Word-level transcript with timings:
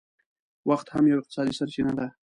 وخت 0.69 0.87
هم 0.93 1.03
یو 1.11 1.19
اقتصادي 1.21 1.53
سرچینه 1.59 1.93
ده 1.99 2.07